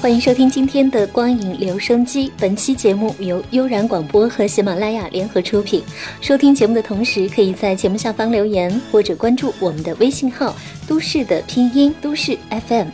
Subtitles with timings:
[0.00, 2.30] 欢迎收听今天的光影留声机。
[2.38, 5.82] 本期节目由悠然广播和喜马拉雅联合出品。
[6.20, 12.38] 收听节目的同时，可以在节目下方留言或者关注我们的微信号“都市的拼音都市
[12.68, 12.88] FM”。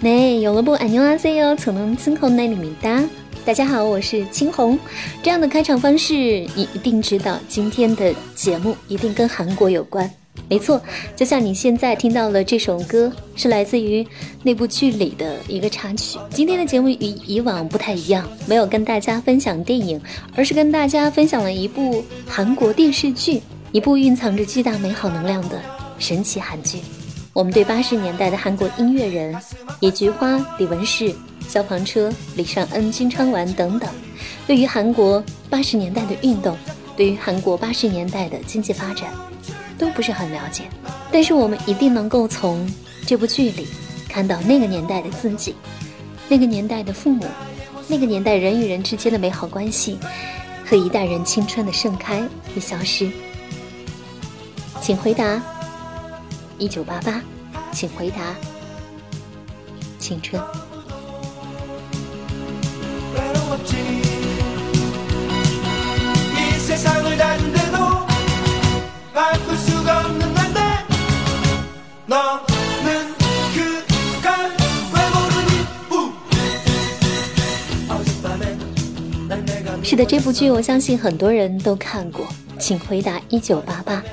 [0.00, 3.08] 那有了不안녕하세요저는친구나입니다
[3.44, 4.78] 大家好，我是青红。
[5.22, 10.10] 这样的开场方式，你一定知道，今天的节目一定跟韩国有关。
[10.47, 10.79] 没错，
[11.15, 14.05] 就像你现在听到了这首歌，是来自于
[14.43, 16.19] 那部剧里的一个插曲。
[16.29, 19.99] 今天的节目与以往不太一样，没有跟大家分享电影，
[20.35, 25.59] 而是跟大家分享了一部韩国电视剧，一部蕴藏着巨大美好能量的
[25.97, 26.79] 神奇韩剧。
[27.33, 29.35] 我们对八十年代的韩国音乐人，
[29.79, 31.11] 野菊花、李文世、
[31.47, 33.89] 消防车、李尚恩、金昌完等等，
[34.45, 36.55] 对于韩国八十年代的运动，
[36.95, 39.09] 对于韩国八十年代的经济发展。
[39.77, 40.69] 都不是很了解，
[41.11, 42.67] 但是我们一定能够从
[43.05, 43.67] 这部剧里
[44.07, 45.55] 看到那个年代的自己，
[46.27, 47.25] 那个年代的父母，
[47.87, 49.97] 那个年代人与人之间的美好关系
[50.65, 52.23] 和一代人青春的盛开
[52.55, 53.09] 与消失。
[54.81, 55.41] 请回答，
[56.57, 57.21] 一九八八，
[57.71, 58.35] 请回答，
[59.99, 60.41] 青春。
[79.83, 84.03] 是的，这部剧我相信很多人都看过，请回答一九八八。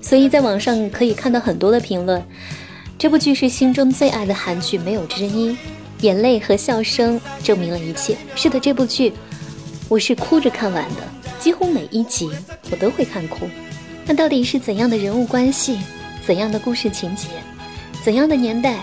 [0.00, 2.22] 所以在网上可以看到很多的评论，
[2.98, 5.56] 这部剧是心中最爱的韩剧，没有之一。
[6.00, 8.16] 眼泪和笑声证明了一切。
[8.34, 9.12] 是的，这部剧
[9.88, 11.02] 我是哭着看完的，
[11.38, 12.30] 几乎每一集
[12.70, 13.48] 我都会看哭。
[14.04, 15.78] 那到底是怎样的人物关系，
[16.26, 17.28] 怎样的故事情节，
[18.02, 18.78] 怎样的年代，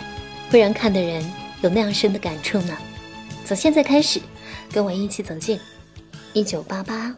[0.49, 1.23] 会让看的人
[1.61, 2.77] 有那样深的感触呢？
[3.45, 4.21] 从现在开始，
[4.71, 5.59] 跟我一起走进。
[6.33, 7.15] 一九八八，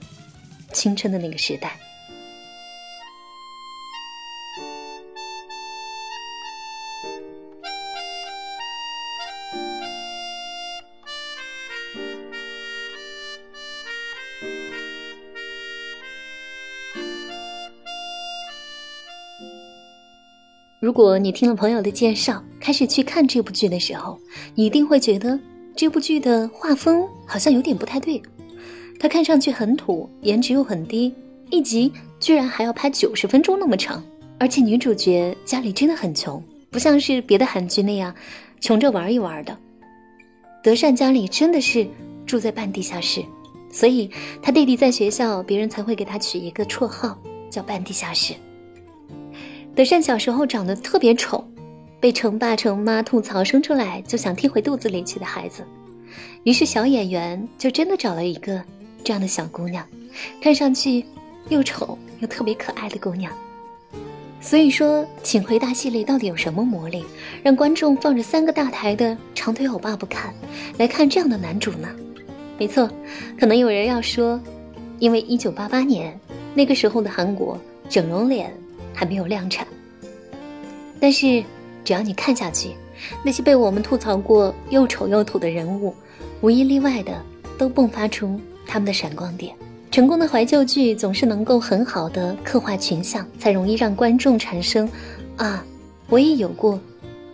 [0.72, 1.78] 青春的那个时代。
[20.84, 24.20] 如果你听了朋友的介绍，开始去看这部剧的时候，
[24.54, 25.40] 你一定会觉得
[25.74, 28.22] 这部剧的画风好像有点不太对。
[29.00, 31.16] 它看上去很土，颜值又很低，
[31.50, 31.90] 一集
[32.20, 34.04] 居然还要拍九十分钟那么长，
[34.38, 38.14] 而且女主角家里真的很穷，不像是别的韩剧那样
[38.60, 39.58] 穷着玩一玩的。
[40.62, 41.88] 德善家里真的是
[42.26, 43.24] 住在半地下室，
[43.72, 44.12] 所以
[44.42, 47.18] 他弟弟在学校，别人才会给他取一个绰号
[47.50, 48.34] 叫半地下室。
[49.76, 51.44] 德善小时候长得特别丑，
[52.00, 55.64] 被成爸成妈吐槽生出来就想踢回肚子里去的孩子，
[56.44, 58.62] 于是小演员就真的找了一个。
[59.04, 59.86] 这样的小姑娘，
[60.42, 61.04] 看上去
[61.50, 63.30] 又丑又特别可爱的姑娘。
[64.40, 67.04] 所以说，请回答系列到底有什么魔力，
[67.44, 70.34] 让观众放着三个大台的长腿欧巴不看，
[70.78, 71.90] 来看这样的男主呢？
[72.58, 72.90] 没错，
[73.38, 74.40] 可能有人要说，
[75.00, 76.18] 因为一九八八年
[76.54, 77.60] 那个时候的韩国
[77.90, 78.56] 整容脸
[78.94, 79.68] 还没有量产。
[81.00, 81.44] 但是
[81.84, 82.76] 只要你看下去，
[83.24, 85.94] 那些被我们吐槽过又丑又土的人物，
[86.42, 87.22] 无一例外的
[87.58, 88.40] 都迸发出。
[88.66, 89.54] 他们的闪光点，
[89.92, 94.90] 成功的怀旧剧总是能够很好的刻画群像，才容易让观众产生
[95.36, 95.64] 啊，
[96.08, 96.80] 我也有过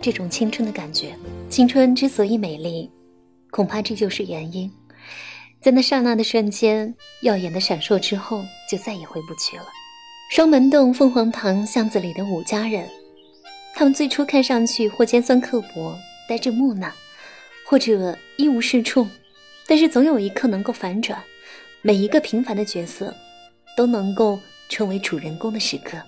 [0.02, 1.14] 这种青春的感觉。
[1.48, 2.90] 青春之所以美丽，
[3.52, 4.70] 恐怕这就是原因。
[5.60, 6.92] 在那刹那的瞬间，
[7.22, 9.64] 耀眼的闪烁之后，就再也回不去了。
[10.30, 12.88] 双门洞凤凰堂巷子里的五家人，
[13.74, 15.98] 他们最初看上去或尖酸刻薄、
[16.28, 16.92] 呆滞木讷，
[17.66, 19.08] 或者一无是处。
[19.66, 21.20] 但是总有一刻能够反转，
[21.82, 23.12] 每一个平凡的角色，
[23.76, 24.38] 都能够
[24.68, 25.98] 成为主人公的时刻。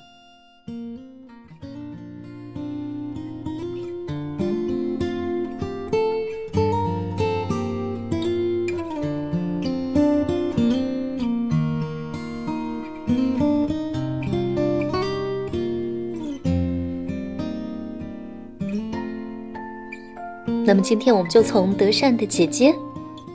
[20.72, 22.74] 那么今天我们就从德善的姐姐。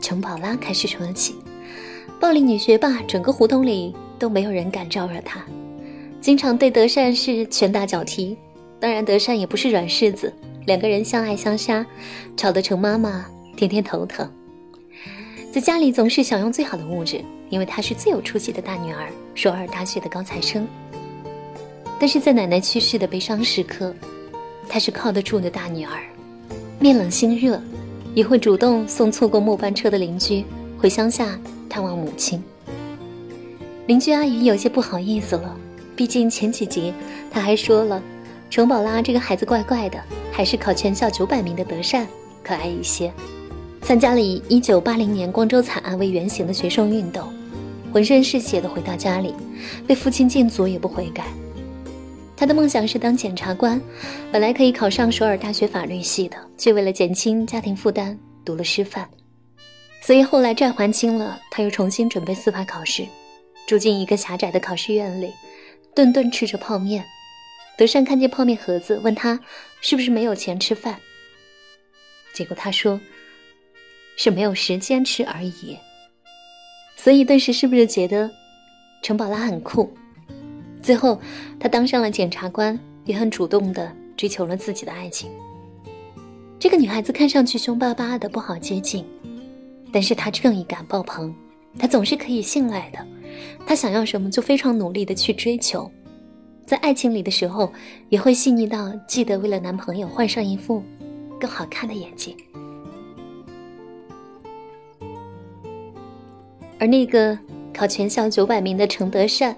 [0.01, 1.35] 琼宝拉开始说起，
[2.19, 5.45] 暴力女学霸，整个胡同里都没有人敢招惹她，
[6.19, 8.35] 经常对德善是拳打脚踢。
[8.79, 10.33] 当然，德善也不是软柿子，
[10.65, 11.85] 两个人相爱相杀，
[12.35, 14.27] 吵得陈妈妈天天头疼。
[15.51, 20.67] 在家里总是享用最好的物质，因为她是最有出息的大女儿，首尔大学的高材生。
[21.99, 23.93] 但是在奶奶去世的悲伤时刻，
[24.67, 26.01] 她是靠得住的大女儿，
[26.79, 27.61] 面冷心热。
[28.15, 30.43] 也会主动送错过末班车的邻居
[30.75, 31.39] 回乡下
[31.69, 32.41] 探望母亲。
[33.85, 35.55] 邻居阿姨有些不好意思了，
[35.95, 36.91] 毕竟前几集
[37.29, 38.01] 她还说了，
[38.49, 39.99] 程宝拉这个孩子怪怪的，
[40.31, 42.07] 还是考全校九百名的德善
[42.43, 43.13] 可爱一些。
[43.83, 47.31] 参加了以一九八零年光州惨案为原型的学生运动，
[47.93, 49.31] 浑身是血的回到家里，
[49.85, 51.25] 被父亲禁足也不悔改。
[52.37, 53.81] 他的梦想是当检察官，
[54.31, 59.09] 本来可以考上首尔大学法律系的，却为了减轻家庭负担，读了师范。
[60.03, 63.03] 所以后来债还清了，他又重新准备司法考试，
[63.67, 65.33] 住进一个狭窄的考试院里，
[65.95, 67.03] 顿顿吃着泡面。
[67.75, 69.39] 德善看见泡面盒子，问他
[69.81, 70.95] 是不是没有钱吃饭。
[72.33, 73.01] 结果他说
[74.15, 75.75] 是没有时间吃而已。
[76.95, 78.29] 所以顿时是不是觉得
[79.01, 79.91] 陈宝拉很酷？
[80.87, 81.19] 最后，
[81.59, 85.29] 他当上了检察官，也很主动地追求了自己的爱情。
[86.57, 89.03] 这个女孩子看上去凶巴巴的，不好接近，
[89.91, 91.35] 但是她正义感爆棚，
[91.77, 93.05] 她总是可以信赖的。
[93.65, 95.91] 她想要什么，就非常努力的去追求。
[96.65, 97.69] 在爱情里的时候，
[98.07, 100.81] 也会细腻到记得为了男朋友换上一副
[101.37, 102.33] 更好看的眼睛。
[106.79, 107.37] 而那个
[107.73, 109.53] 考全校九百名的程德善。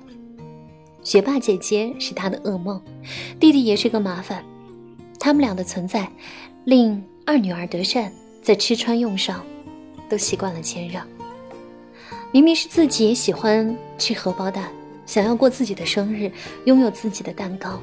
[1.04, 2.80] 学霸姐姐是他的噩梦，
[3.40, 4.44] 弟弟也是个麻烦。
[5.20, 6.10] 他们俩的存在，
[6.66, 8.12] 令二女儿德善
[8.42, 9.44] 在吃穿用上
[10.10, 11.06] 都习惯了谦让。
[12.32, 14.72] 明明是自己喜欢吃荷包蛋，
[15.06, 16.32] 想要过自己的生日，
[16.66, 17.80] 拥有自己的蛋糕，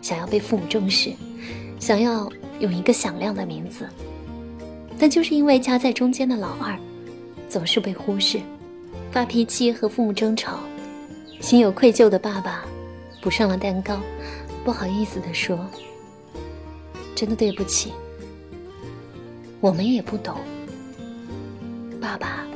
[0.00, 1.12] 想要被父母重视，
[1.78, 3.88] 想要有一个响亮的名字，
[4.98, 6.76] 但就是因为夹在中间的老二，
[7.48, 8.40] 总是被忽视，
[9.10, 10.58] 发脾气和父母争吵。
[11.42, 12.64] 心有愧疚的爸爸，
[13.20, 14.00] 补上了蛋糕，
[14.64, 15.58] 不好意思地说
[17.16, 17.92] ：“真的对不起，
[19.60, 20.36] 我们也不懂。
[22.00, 22.46] 爸爸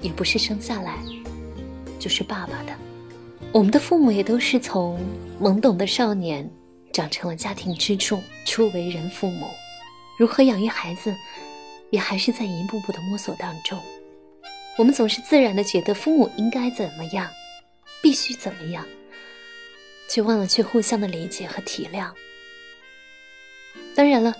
[0.00, 0.98] 也不是生下来
[1.98, 2.72] 就是爸爸的，
[3.50, 5.00] 我们的父母也都是从
[5.42, 6.48] 懵懂的少年
[6.92, 9.48] 长成了家庭支柱，初为人父母，
[10.16, 11.12] 如何养育孩子，
[11.90, 13.76] 也还是在一步步的摸索当中。
[14.78, 17.28] 我们总是自然的觉得父母应该怎么样。”
[18.02, 18.86] 必须怎么样，
[20.08, 22.10] 却忘了去互相的理解和体谅。
[23.94, 24.34] 当然了，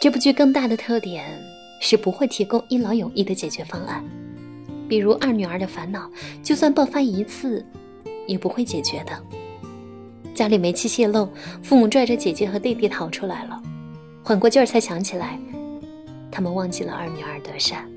[0.00, 1.42] 这部剧更大的特点
[1.80, 4.02] 是不会提供一劳永逸的解决方案。
[4.88, 6.10] 比如二女儿的烦恼，
[6.42, 7.64] 就算爆发一次，
[8.26, 9.22] 也不会解决的。
[10.34, 11.28] 家里煤气泄漏，
[11.62, 13.62] 父母拽着姐姐和弟弟逃出来了，
[14.22, 15.38] 缓过劲儿才想起来，
[16.30, 17.90] 他们忘记了二女儿德善。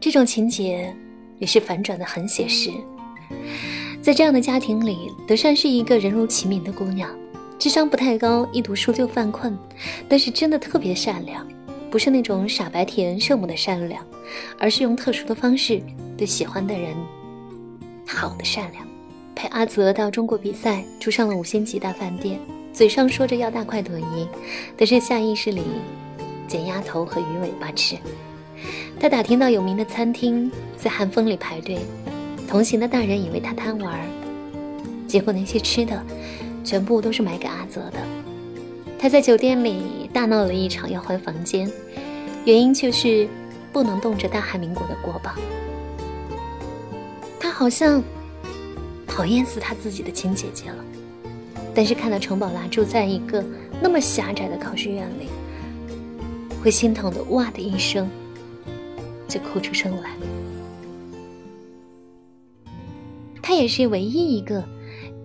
[0.00, 0.94] 这种情节。
[1.40, 2.70] 也是反转的很写实，
[4.00, 7.10] 在这样的家庭里，德善是一个人如其名的姑娘，
[7.58, 9.58] 智商不太高，一读书就犯困，
[10.08, 11.44] 但是真的特别善良，
[11.90, 14.06] 不是那种傻白甜圣母的善良，
[14.58, 15.82] 而是用特殊的方式
[16.16, 16.94] 对喜欢的人
[18.06, 18.86] 好的善良。
[19.34, 22.38] 陪阿泽到中国比赛，住上了五星级大饭店，
[22.74, 24.28] 嘴上说着要大快朵颐，
[24.76, 25.62] 但是下意识里
[26.46, 27.96] 捡鸭头和鱼尾巴吃。
[28.98, 31.78] 他打听到有名的餐厅，在寒风里排队，
[32.46, 33.98] 同行的大人以为他贪玩，
[35.08, 36.04] 结果那些吃的，
[36.62, 37.98] 全部都是买给阿泽的。
[38.98, 41.70] 他在酒店里大闹了一场，要换房间，
[42.44, 43.26] 原因就是
[43.72, 45.32] 不能动着大韩民国的国宝。
[47.38, 48.02] 他好像
[49.06, 50.84] 讨厌死他自己的亲姐姐了，
[51.74, 53.42] 但是看到程宝拉住在一个
[53.80, 55.28] 那么狭窄的考试院里，
[56.62, 58.06] 会心疼的哇的一声。
[59.30, 60.10] 就哭出声来。
[63.40, 64.64] 他也是唯一一个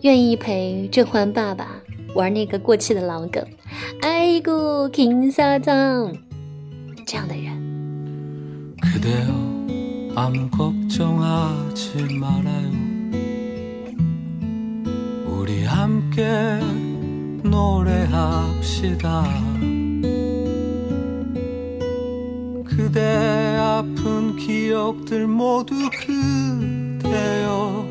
[0.01, 1.81] 愿意陪正焕爸爸
[2.13, 3.43] 玩那个过气的老梗
[4.01, 6.15] “爱过金沙藏”
[7.05, 7.65] 这样的人。
[25.27, 25.75] 모두
[26.05, 27.85] 그대여.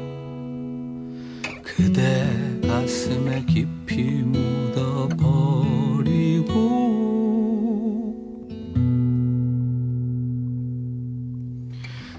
[1.62, 5.44] 그대 가슴에 깊이 묻어버리고.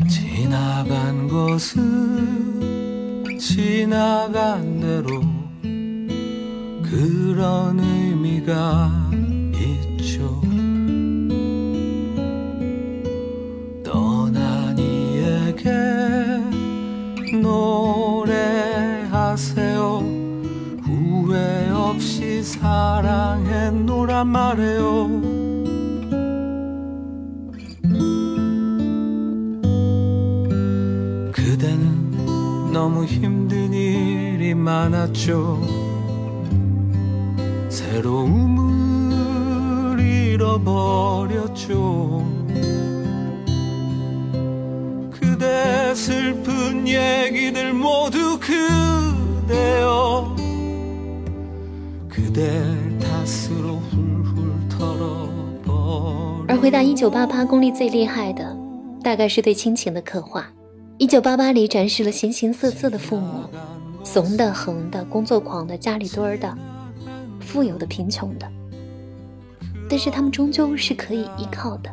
[0.10, 5.22] 지나간 것은 지나간 대로
[6.84, 9.05] 그런 의미가
[21.96, 25.22] 없이 사랑했노란 말해요.
[31.32, 35.62] 그대는 너무 힘든 일이 많았죠.
[37.70, 39.16] 새로움을
[40.02, 41.66] 잃어버렸죠.
[45.12, 50.35] 그대 슬픈 얘기들 모두 그대여
[56.48, 58.58] 而回答一九八八功力最厉害的，
[59.02, 60.46] 大概是对亲情的刻画。
[60.98, 63.46] 一九八八里展示了形形色色的父母，
[64.04, 66.54] 怂的、横的、工作狂的、家里堆儿的、
[67.40, 68.46] 富有的、贫穷的，
[69.90, 71.90] 但是他们终究是可以依靠的。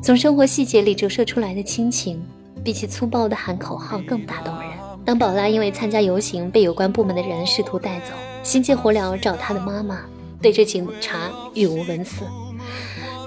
[0.00, 2.22] 从生活细节里折射出来的亲情，
[2.62, 4.70] 比起粗暴的喊口号更打动人。
[5.04, 8.12] 当宝拉因为参加游行被有关部门的人试图带走，
[8.46, 10.02] 心急火燎找他的妈妈，
[10.40, 12.24] 对着警察语无伦次。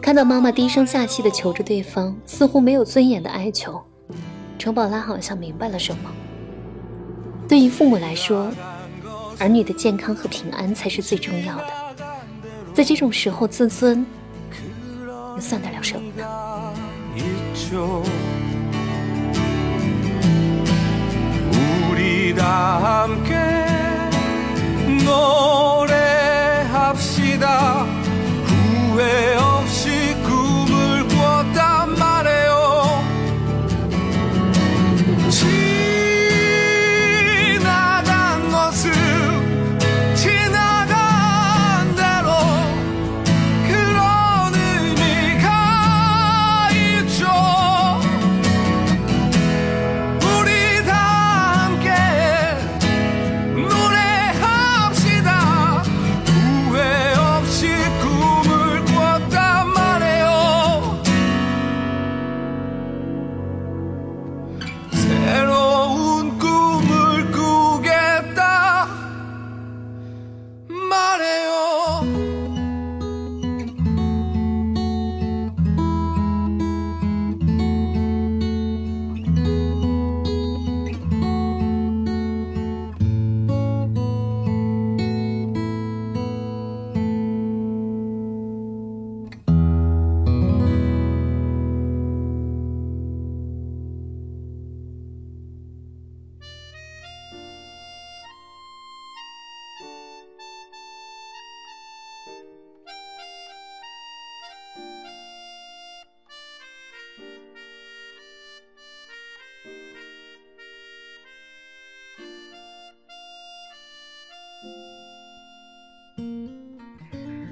[0.01, 3.83] 看到妈妈低声下气的求着对方，似乎没有尊严的哀求。
[4.57, 6.09] 程宝拉好像明白了什么。
[7.49, 8.49] 对于父母来说，
[9.39, 11.67] 儿女的健康和平安才是最重要的。
[12.73, 14.05] 在这种时候，自尊
[15.35, 16.23] 又算得了什么呢？
[24.97, 25.78] No.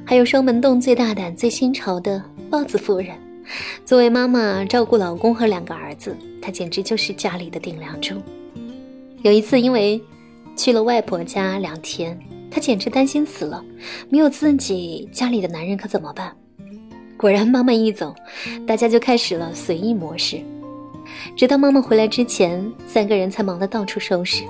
[0.09, 3.09] 还有双门洞最大胆、最新潮的豹子夫人，
[3.83, 8.15] 作为妈妈照顾老公和两个儿子，她简直就是家里的顶梁柱。
[9.21, 10.01] 有一次，因为
[10.55, 12.17] 去了外婆家两天，
[12.49, 13.61] 她简直担心死了，
[14.07, 16.33] 没有自己家里的男人可怎么办？
[17.17, 18.15] 果然，妈妈一走，
[18.65, 20.39] 大家就开始了随意模式。
[21.35, 24.45] 直到妈妈回来之前，三个人才忙得到处收拾。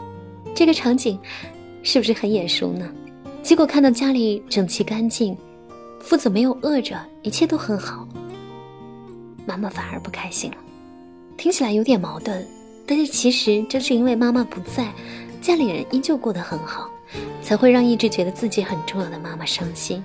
[0.54, 1.20] 这个场景
[1.82, 2.88] 是不是很眼熟呢？
[3.42, 5.36] 结果看到家里整齐干净。
[6.08, 8.08] 父子没有饿着，一切都很好。
[9.46, 10.58] 妈妈反而不开心了，
[11.36, 12.46] 听起来有点矛盾，
[12.86, 14.90] 但是其实正是因为妈妈不在，
[15.42, 16.90] 家里人依旧过得很好，
[17.44, 20.02] 才会让一直觉得自己很重要的妈妈伤心。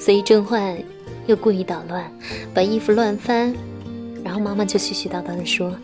[0.00, 0.74] 所以郑焕
[1.26, 2.10] 又故意捣乱，
[2.54, 3.54] 把衣服乱翻，
[4.24, 5.76] 然后妈妈就絮絮叨叨地说：“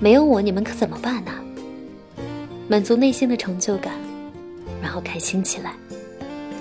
[0.00, 1.30] 没有我，你们可怎么办呢？”
[2.66, 3.94] 满足内心的成就感，
[4.82, 5.76] 然后开心起来。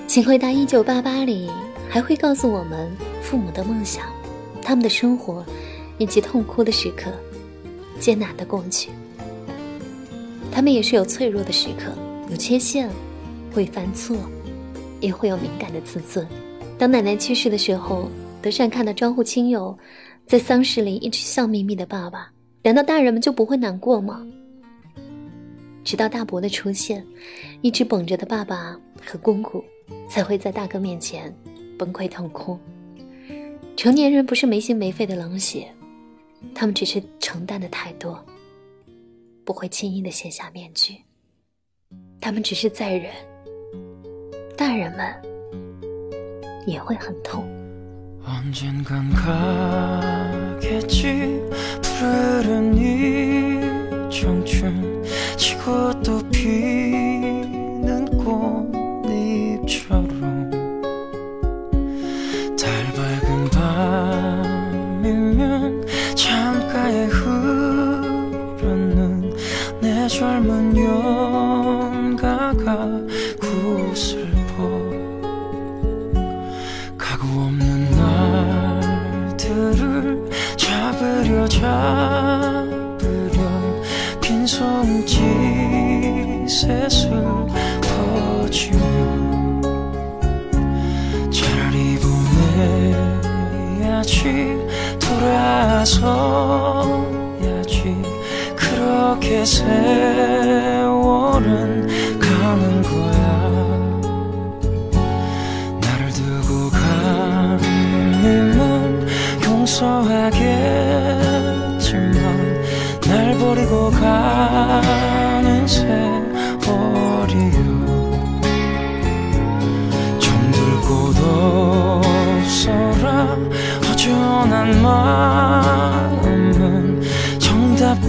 [0.06, 1.50] 请回答一九八八里。
[1.94, 4.04] 还会告诉我们父母的梦想，
[4.64, 5.46] 他们的生活，
[6.00, 7.12] 以及痛哭的时刻，
[8.00, 8.90] 艰难的过去。
[10.52, 11.96] 他们也是有脆弱的时刻，
[12.32, 12.90] 有缺陷，
[13.54, 14.18] 会犯错，
[15.02, 16.28] 也会有敏感的自尊。
[16.80, 18.10] 当奶奶去世的时候，
[18.42, 19.78] 德善看到招呼亲友，
[20.26, 22.32] 在丧事里一直笑眯眯的爸爸，
[22.64, 24.26] 难道大人们就不会难过吗？
[25.84, 27.06] 直到大伯的出现，
[27.62, 29.64] 一直绷着的爸爸和姑姑
[30.10, 31.32] 才会在大哥面前。
[31.78, 32.58] 崩溃痛哭。
[33.76, 35.68] 成年人不是没心没肺的冷血，
[36.54, 38.24] 他们只是承担的太多，
[39.44, 40.98] 不会轻易的卸下面具。
[42.22, 43.12] 他们只是在忍，
[44.56, 45.14] 大人们
[46.66, 47.44] 也会很痛。
[48.24, 48.44] 가
[70.24, 73.03] 젊은 영가가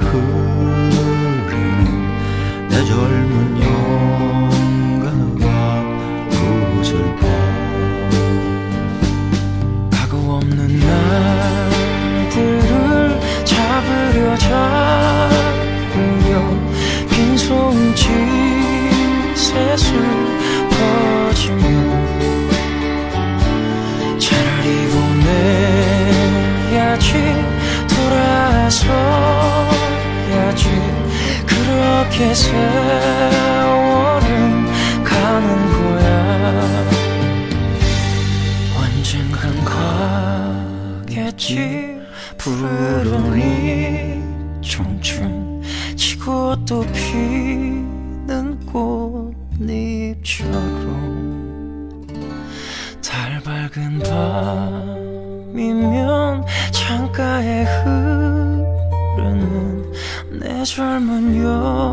[0.00, 1.48] 흐르는
[2.68, 3.71] 내 젊은 영
[46.66, 50.52] 또 피는 꽃잎처럼
[53.02, 54.00] 달 밝은
[55.50, 58.62] 밤이면 창가에 흐르는
[60.40, 61.91] 내 젊은 연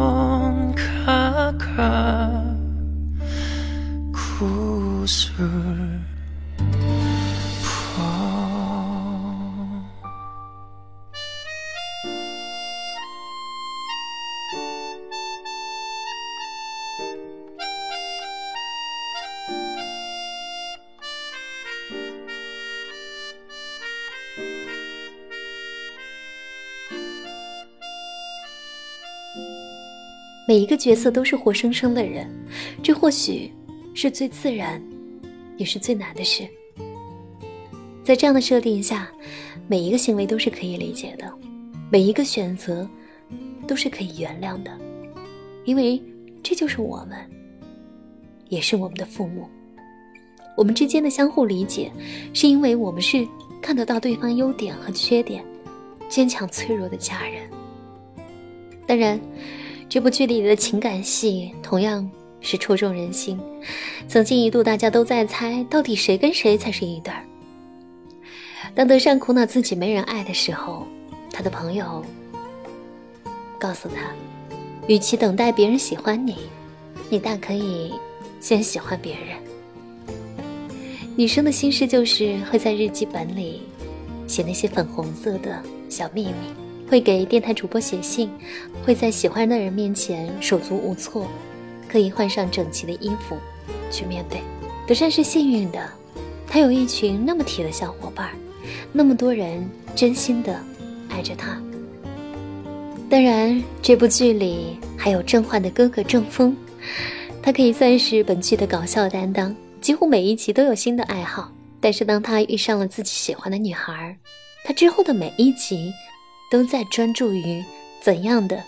[30.50, 32.28] 每一个角色都是活生生的人，
[32.82, 33.52] 这或许
[33.94, 34.82] 是最自然，
[35.58, 36.44] 也是最难的事。
[38.04, 39.08] 在这样的设定下，
[39.68, 41.32] 每一个行为都是可以理解的，
[41.92, 42.90] 每一个选择
[43.68, 44.76] 都是可以原谅的，
[45.66, 46.02] 因为
[46.42, 47.16] 这就是我们，
[48.48, 49.48] 也是我们的父母。
[50.58, 51.92] 我们之间的相互理解，
[52.34, 53.24] 是因为我们是
[53.62, 55.46] 看得到对方优点和缺点，
[56.10, 57.48] 坚强脆弱的家人。
[58.88, 59.22] 当然。
[59.90, 62.08] 这部剧里的情感戏同样
[62.42, 63.40] 是戳中人心，
[64.08, 67.26] 曾经一度大家都在猜，到底谁跟谁才是一对儿。
[68.76, 70.86] 当德善苦恼自己没人爱的时候，
[71.32, 72.06] 他的朋友
[73.58, 74.14] 告诉他，
[74.88, 76.38] 与其等待别人喜欢你，
[77.10, 77.92] 你大可以
[78.40, 79.38] 先喜欢别人。
[81.16, 83.64] 女生的心事就是会在日记本里
[84.28, 86.69] 写那些粉红色的小秘密。
[86.90, 88.30] 会给电台主播写信，
[88.84, 91.28] 会在喜欢的人面前手足无措，
[91.88, 93.38] 可以换上整齐的衣服
[93.92, 94.42] 去面对。
[94.88, 95.88] 德善是幸运的，
[96.48, 98.32] 他有一群那么铁的小伙伴，
[98.92, 100.60] 那么多人真心的
[101.10, 101.62] 爱着他。
[103.08, 106.56] 当然，这部剧里还有郑焕的哥哥郑峰，
[107.44, 111.52] 他可以算是本剧的搞笑担当，几乎每一集都有新的爱好。
[111.80, 114.18] 但是当他遇上了自己喜欢的女孩，
[114.64, 115.92] 他之后的每一集。
[116.50, 117.64] 都在专注于
[118.02, 118.64] 怎样的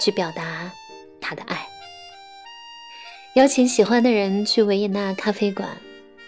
[0.00, 0.70] 去表达
[1.20, 1.66] 他的爱。
[3.34, 5.68] 邀请喜欢的人去维也纳咖啡馆，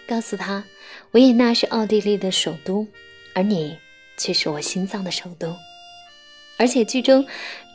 [0.07, 0.63] 告诉他
[1.11, 2.87] 维也纳是奥地利的首都，
[3.33, 3.77] 而你
[4.17, 5.53] 却是我心脏的首都。
[6.57, 7.25] 而且剧中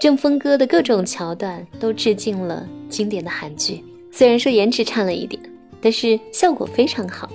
[0.01, 5.43] 正风哥的各种桥段都致敬了经典的韩剧，虽然说颜值差了一点，
[5.83, 7.29] 但是效果非常好，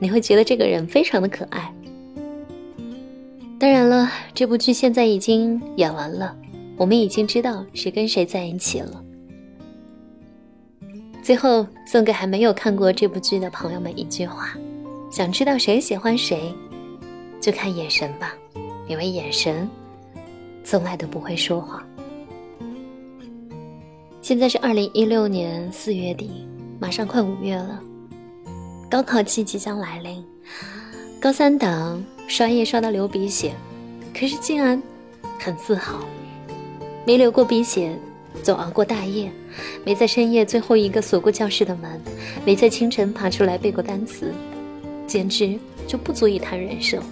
[0.00, 1.72] 你会觉得这个人非常的可爱。
[3.58, 6.36] 当然了，这部剧现在已经演完了，
[6.76, 9.02] 我们已经知道谁跟谁在一起了。
[11.22, 14.50] 最后送给还没有看过这部剧的朋友们一句话：
[15.10, 16.54] 想知道谁喜欢谁，
[17.40, 18.34] 就看眼神吧，
[18.88, 19.66] 因为眼神
[20.62, 21.82] 从来都不会说谎。
[24.20, 26.46] 现在是二零一六年四月底，
[26.78, 27.80] 马上快五月了，
[28.90, 30.22] 高考季即将来临，
[31.18, 32.04] 高三党。
[32.28, 33.54] 刷夜刷到流鼻血，
[34.12, 34.82] 可是竟然
[35.38, 36.00] 很自豪，
[37.06, 37.96] 没流过鼻血，
[38.42, 39.30] 总熬过大夜，
[39.84, 42.00] 没在深夜最后一个锁过教室的门，
[42.44, 44.34] 没在清晨爬出来背过单词，
[45.06, 47.02] 简直就不足以谈人生。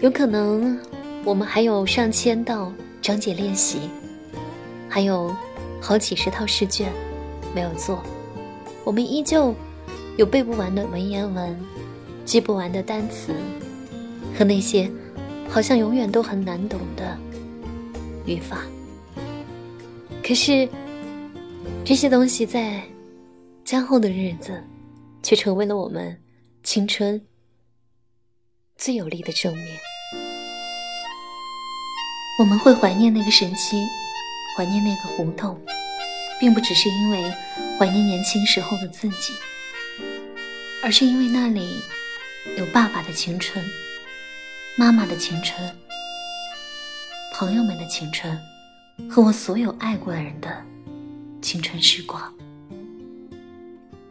[0.00, 0.78] 有可能
[1.24, 3.80] 我们还有上千道章节练习，
[4.88, 5.34] 还有
[5.80, 6.92] 好几十套试卷
[7.54, 8.02] 没有做，
[8.84, 9.54] 我们依旧
[10.16, 11.58] 有背不完的文言文。
[12.30, 13.34] 记不完的单词，
[14.38, 14.88] 和那些
[15.48, 17.18] 好像永远都很难懂的
[18.24, 18.62] 语法。
[20.22, 20.68] 可是，
[21.84, 22.84] 这些东西在
[23.64, 24.62] 将后的日子，
[25.24, 26.16] 却成为了我们
[26.62, 27.20] 青春
[28.76, 29.64] 最有力的证明。
[32.38, 33.84] 我们会怀念那个时期，
[34.56, 35.60] 怀念那个胡同，
[36.38, 37.24] 并不只是因为
[37.76, 39.32] 怀念年轻时候的自己，
[40.80, 41.68] 而是因为那里。
[42.58, 43.64] 有爸爸的青春，
[44.76, 45.70] 妈妈的青春，
[47.32, 48.38] 朋友们的青春，
[49.08, 50.62] 和我所有爱过的人的
[51.40, 52.20] 青春时光。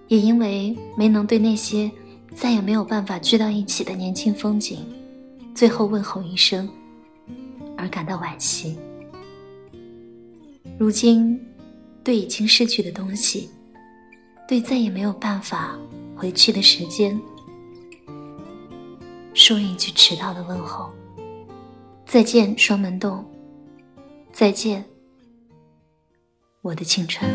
[0.08, 1.92] 也因为没能对那些
[2.34, 4.80] 再也没有办法聚到一起的年轻风景，
[5.54, 6.68] 最后问候一声，
[7.78, 8.78] 而感到惋惜。
[10.80, 11.40] 如今，
[12.04, 13.50] 对已经失去的东西，
[14.48, 15.78] 对再也没有办法
[16.16, 17.20] 回去的时间。
[19.34, 20.92] 说一句迟到的问候，
[22.06, 23.24] 再见双门洞，
[24.34, 24.84] 再见
[26.62, 27.30] 我的青春。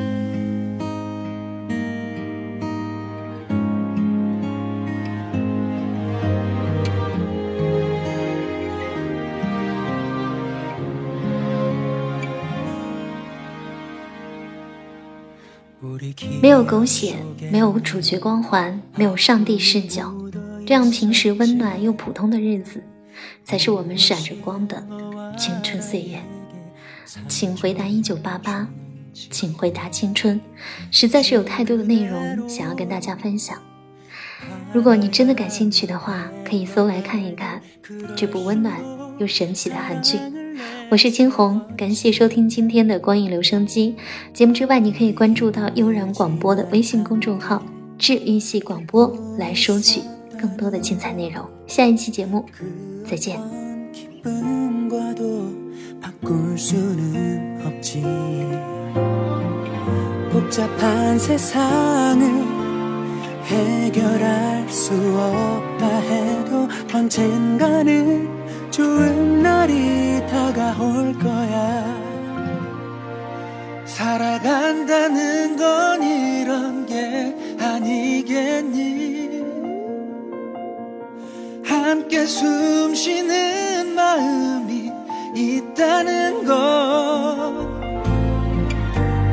[16.40, 17.16] 没有狗血，
[17.50, 20.14] 没有主角光环，没有上帝视角。
[20.66, 22.82] 这样平时温暖又普通的日子，
[23.44, 24.82] 才是我们闪着光的
[25.36, 26.18] 青春岁月。
[27.28, 28.66] 请回答一九八八，
[29.12, 30.40] 请回答青春，
[30.90, 33.58] 实在是有太多的内容想要跟大家分享。
[34.72, 37.60] 如果你真的感兴趣的话，可以搜来看一看
[38.16, 38.80] 这部温暖
[39.18, 40.18] 又神奇的韩剧。
[40.90, 43.96] 我是青红，感谢收听今天的光影留声机
[44.32, 47.62] 节目之外，你可以关注到悠然广播的微信公众号
[47.98, 50.00] “治愈系广播”来收取。
[50.44, 52.44] 更多的精彩内容，下一期节目
[53.08, 53.40] 再见。
[81.94, 84.90] 함께 숨 쉬는 마음이
[85.36, 87.54] 있다는 것.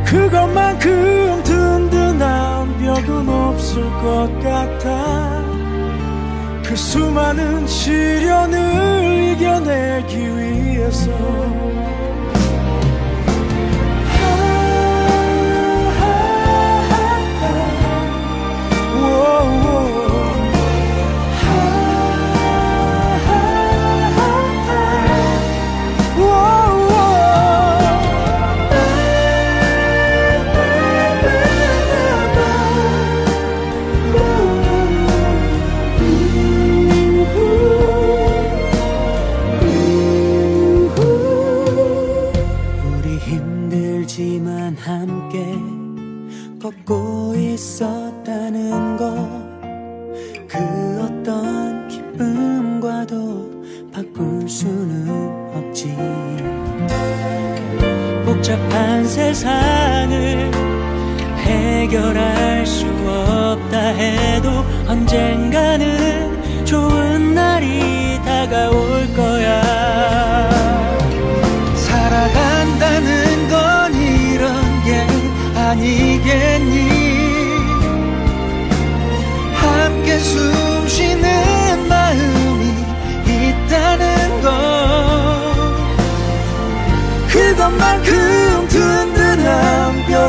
[0.05, 5.43] 그것만큼 든든한 벽은 없을 것 같아.
[6.63, 11.09] 그 수많은 시련을 이겨내기 위해서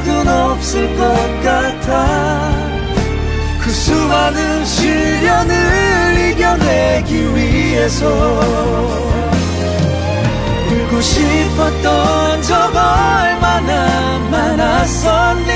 [0.05, 1.05] 벽은 없을 것
[1.43, 2.51] 같아.
[3.61, 8.07] 그 수많은 시련을 이겨내기 위해서
[10.71, 15.53] 울고 싶었던 적 얼마나 많았었니?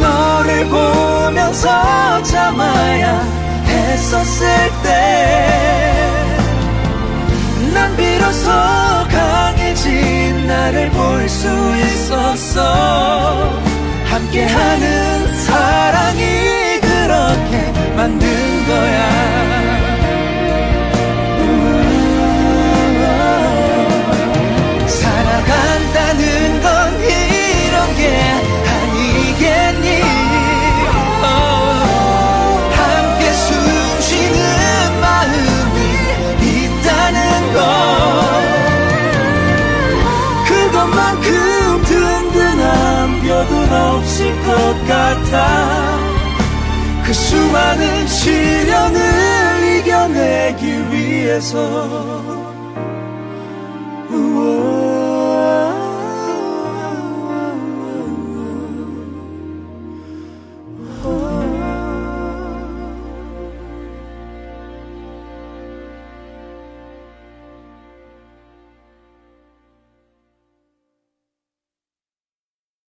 [0.00, 3.20] 너를 보면서 참아야
[3.66, 4.46] 했었을
[4.82, 5.92] 때
[7.72, 8.50] 난 비로소
[10.62, 13.60] 나를 볼 수 있었어.
[14.04, 18.28] 함께하는 사랑이 그렇게 만든
[18.66, 19.61] 거야
[47.52, 49.00] 수많은 시련을
[49.76, 52.11] 이겨내기 위해서.